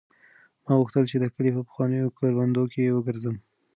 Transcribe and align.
ما 0.63 0.73
غوښتل 0.79 1.03
چې 1.11 1.17
د 1.19 1.25
کلي 1.35 1.51
په 1.55 1.61
پخوانیو 1.67 2.13
کروندو 2.17 2.63
کې 2.73 2.93
وګرځم. 2.97 3.35